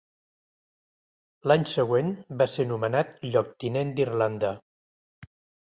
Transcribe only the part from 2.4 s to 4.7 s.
va ser nomenat lloctinent d'Irlanda.